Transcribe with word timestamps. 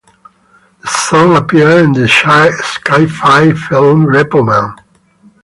The 0.81 0.87
song 0.87 1.37
appears 1.37 1.83
in 1.83 1.91
the 1.91 2.07
sci-fi 2.07 3.53
film 3.53 4.07
Repo 4.07 4.43
Men. 4.43 4.73